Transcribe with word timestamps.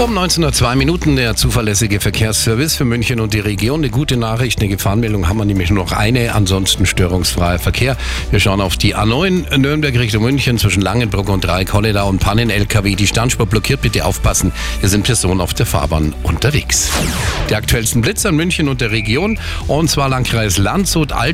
Um 0.00 0.16
1902 0.16 0.76
Minuten 0.76 1.16
der 1.16 1.36
zuverlässige 1.36 2.00
Verkehrsservice 2.00 2.74
für 2.74 2.86
München 2.86 3.20
und 3.20 3.34
die 3.34 3.38
Region. 3.38 3.80
Eine 3.80 3.90
gute 3.90 4.16
Nachricht, 4.16 4.58
eine 4.58 4.70
Gefahrenmeldung 4.70 5.28
haben 5.28 5.36
wir 5.36 5.44
nämlich 5.44 5.68
nur 5.68 5.84
noch 5.84 5.92
eine, 5.92 6.34
ansonsten 6.34 6.86
störungsfreier 6.86 7.58
Verkehr. 7.58 7.98
Wir 8.30 8.40
schauen 8.40 8.62
auf 8.62 8.78
die 8.78 8.96
A9 8.96 9.58
Nürnberg 9.58 9.94
Richtung 9.98 10.22
München 10.22 10.56
zwischen 10.56 10.80
Langenbruck 10.80 11.28
und 11.28 11.44
Dreieck-Holledau 11.44 12.08
und 12.08 12.18
Pannen-LKW. 12.18 12.94
Die 12.94 13.06
Standspur 13.06 13.44
blockiert, 13.44 13.82
bitte 13.82 14.06
aufpassen. 14.06 14.52
Hier 14.80 14.88
sind 14.88 15.02
Personen 15.02 15.42
auf 15.42 15.52
der 15.52 15.66
Fahrbahn 15.66 16.14
unterwegs. 16.22 16.90
Die 17.50 17.54
aktuellsten 17.54 18.00
Blitzer 18.00 18.30
in 18.30 18.36
München 18.36 18.70
und 18.70 18.80
der 18.80 18.92
Region 18.92 19.38
und 19.66 19.90
zwar 19.90 20.08
Landkreis 20.08 20.56
Landshut, 20.56 21.12
Alt 21.12 21.28